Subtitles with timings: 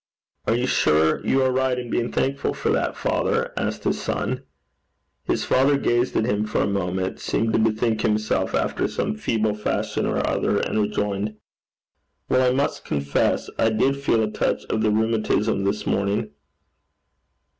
[0.47, 4.41] 'Are you sure you are right in being thankful for that, father?' asked his son.
[5.25, 9.53] His father gazed at him for a moment, seemed to bethink himself after some feeble
[9.53, 11.35] fashion or other, and rejoined,
[12.29, 16.31] 'Well, I must confess I did feel a touch of the rheumatism this morning.'